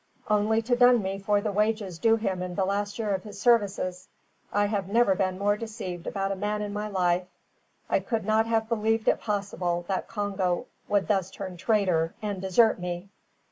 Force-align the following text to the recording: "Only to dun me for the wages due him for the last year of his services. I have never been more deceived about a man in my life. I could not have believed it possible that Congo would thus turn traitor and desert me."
"Only 0.29 0.63
to 0.63 0.75
dun 0.75 1.03
me 1.03 1.19
for 1.19 1.41
the 1.41 1.51
wages 1.51 1.99
due 1.99 2.15
him 2.15 2.39
for 2.39 2.47
the 2.55 2.65
last 2.65 2.97
year 2.97 3.13
of 3.13 3.21
his 3.21 3.39
services. 3.39 4.07
I 4.51 4.65
have 4.65 4.87
never 4.87 5.13
been 5.13 5.37
more 5.37 5.55
deceived 5.55 6.07
about 6.07 6.31
a 6.31 6.35
man 6.35 6.63
in 6.63 6.73
my 6.73 6.87
life. 6.87 7.27
I 7.87 7.99
could 7.99 8.25
not 8.25 8.47
have 8.47 8.67
believed 8.67 9.07
it 9.07 9.21
possible 9.21 9.85
that 9.87 10.07
Congo 10.07 10.65
would 10.87 11.07
thus 11.07 11.29
turn 11.29 11.55
traitor 11.55 12.15
and 12.19 12.41
desert 12.41 12.79
me." 12.79 13.09